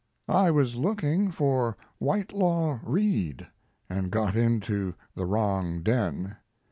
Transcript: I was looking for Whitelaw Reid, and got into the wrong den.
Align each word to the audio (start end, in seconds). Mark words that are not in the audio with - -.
I 0.27 0.49
was 0.49 0.75
looking 0.75 1.29
for 1.29 1.77
Whitelaw 1.99 2.79
Reid, 2.81 3.45
and 3.87 4.09
got 4.11 4.35
into 4.35 4.95
the 5.13 5.27
wrong 5.27 5.83
den. 5.83 6.37